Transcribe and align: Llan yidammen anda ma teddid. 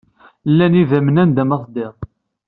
Llan 0.51 0.73
yidammen 0.77 1.21
anda 1.23 1.43
ma 1.45 1.57
teddid. 1.63 1.95